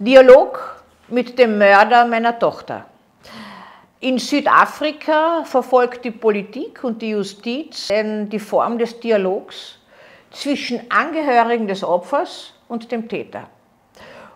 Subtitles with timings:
[0.00, 2.86] Dialog mit dem Mörder meiner Tochter.
[4.00, 9.78] In Südafrika verfolgt die Politik und die Justiz die Form des Dialogs
[10.32, 13.44] zwischen Angehörigen des Opfers und dem Täter.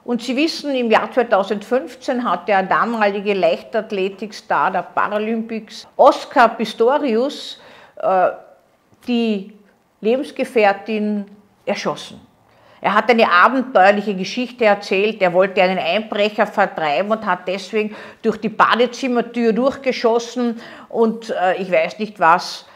[0.05, 7.61] Und Sie wissen, im Jahr 2015 hat der damalige Leichtathletikstar der Paralympics, Oscar Pistorius,
[7.97, 8.31] äh,
[9.09, 9.53] die
[10.01, 11.27] Lebensgefährtin
[11.67, 12.28] erschossen.
[12.81, 15.21] Er hat eine abenteuerliche Geschichte erzählt.
[15.21, 21.71] Er wollte einen Einbrecher vertreiben und hat deswegen durch die Badezimmertür durchgeschossen und äh, ich
[21.71, 22.67] weiß nicht was.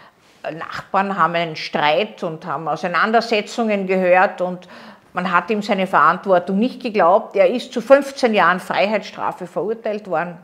[0.43, 4.67] Nachbarn haben einen Streit und haben Auseinandersetzungen gehört und
[5.13, 7.37] man hat ihm seine Verantwortung nicht geglaubt.
[7.37, 10.39] Er ist zu 15 Jahren Freiheitsstrafe verurteilt worden.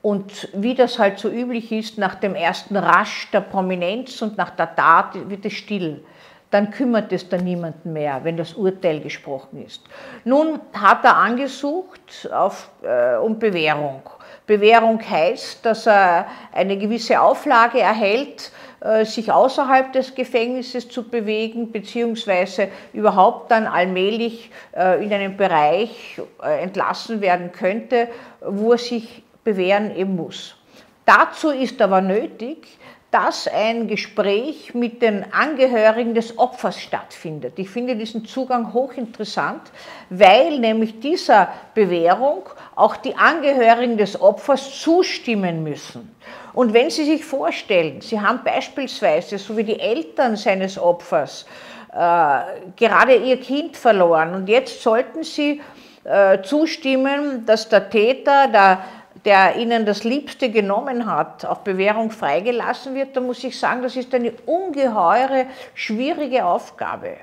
[0.00, 4.50] Und wie das halt so üblich ist, nach dem ersten Rasch der Prominenz und nach
[4.50, 6.04] der Tat wird es still
[6.50, 9.82] dann kümmert es dann niemanden mehr, wenn das Urteil gesprochen ist.
[10.24, 14.02] Nun hat er angesucht auf, äh, um Bewährung.
[14.46, 21.72] Bewährung heißt, dass er eine gewisse Auflage erhält, äh, sich außerhalb des Gefängnisses zu bewegen,
[21.72, 28.08] beziehungsweise überhaupt dann allmählich äh, in einen Bereich äh, entlassen werden könnte,
[28.40, 30.56] wo er sich bewähren eben muss.
[31.04, 32.78] Dazu ist aber nötig,
[33.16, 37.54] dass ein Gespräch mit den Angehörigen des Opfers stattfindet.
[37.58, 39.62] Ich finde diesen Zugang hochinteressant,
[40.10, 42.42] weil nämlich dieser Bewährung
[42.74, 46.14] auch die Angehörigen des Opfers zustimmen müssen.
[46.52, 51.46] Und wenn Sie sich vorstellen, Sie haben beispielsweise, so wie die Eltern seines Opfers,
[51.94, 52.40] äh,
[52.76, 55.62] gerade ihr Kind verloren und jetzt sollten Sie
[56.04, 58.84] äh, zustimmen, dass der Täter, der
[59.26, 63.96] der ihnen das Liebste genommen hat, auf Bewährung freigelassen wird, dann muss ich sagen, das
[63.96, 67.16] ist eine ungeheure, schwierige Aufgabe.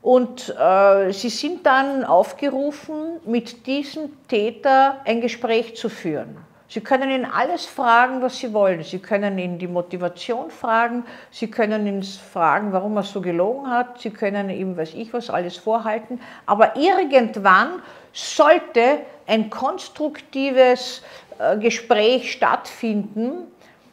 [0.00, 6.38] Und äh, sie sind dann aufgerufen, mit diesem Täter ein Gespräch zu führen.
[6.70, 8.82] Sie können ihn alles fragen, was Sie wollen.
[8.82, 13.98] Sie können ihn die Motivation fragen, Sie können ihn fragen, warum er so gelogen hat,
[14.00, 16.20] Sie können ihm, weiß ich was, alles vorhalten.
[16.44, 21.02] Aber irgendwann sollte ein konstruktives
[21.38, 23.46] äh, Gespräch stattfinden.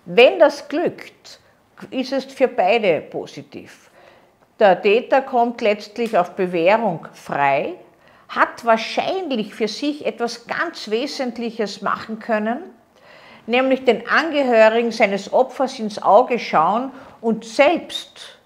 [0.06, 1.40] Wenn das glückt,
[1.92, 3.92] ist es für beide positiv.
[4.60, 7.74] Der Täter kommt letztlich auf Bewährung frei,
[8.30, 12.62] hat wahrscheinlich für sich etwas ganz Wesentliches machen können,
[13.46, 18.40] nämlich den Angehörigen seines Opfers ins Auge schauen und selbst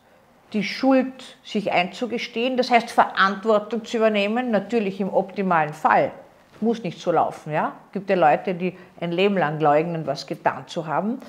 [0.54, 6.12] die Schuld sich einzugestehen, das heißt Verantwortung zu übernehmen, natürlich im optimalen Fall.
[6.62, 7.74] Muss nicht so laufen, ja?
[7.88, 11.20] Es gibt ja Leute, die ein Leben lang leugnen, was getan zu haben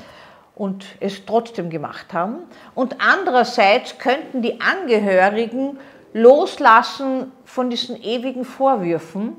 [0.57, 2.39] und es trotzdem gemacht haben.
[2.75, 5.79] Und andererseits könnten die Angehörigen
[6.13, 9.37] loslassen von diesen ewigen Vorwürfen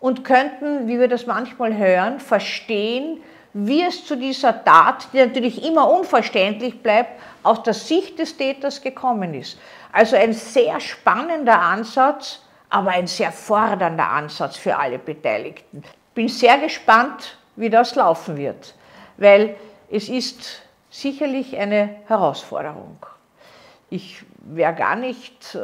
[0.00, 3.20] und könnten, wie wir das manchmal hören, verstehen,
[3.52, 8.82] wie es zu dieser Tat, die natürlich immer unverständlich bleibt, aus der Sicht des Täters
[8.82, 9.58] gekommen ist.
[9.92, 15.82] Also ein sehr spannender Ansatz, aber ein sehr fordernder Ansatz für alle Beteiligten.
[16.14, 18.74] Bin sehr gespannt, wie das laufen wird,
[19.16, 19.56] weil
[19.90, 22.98] es ist sicherlich eine Herausforderung.
[23.88, 25.58] Ich wäre gar nicht äh,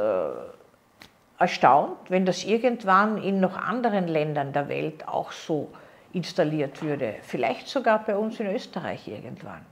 [1.38, 5.70] erstaunt, wenn das irgendwann in noch anderen Ländern der Welt auch so
[6.12, 7.16] installiert würde.
[7.22, 9.64] Vielleicht sogar bei uns in Österreich irgendwann.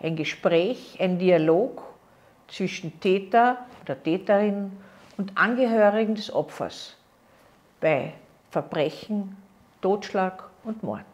[0.00, 1.82] Ein Gespräch, ein Dialog
[2.48, 4.72] zwischen Täter oder Täterin
[5.20, 6.96] und Angehörigen des Opfers
[7.78, 8.14] bei
[8.50, 9.36] Verbrechen,
[9.82, 11.04] Totschlag und Mord.